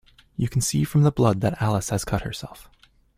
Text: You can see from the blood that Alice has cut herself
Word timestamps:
You 0.35 0.49
can 0.49 0.61
see 0.61 0.83
from 0.83 1.03
the 1.03 1.11
blood 1.11 1.41
that 1.41 1.61
Alice 1.61 1.91
has 1.91 2.05
cut 2.05 2.23
herself 2.23 2.67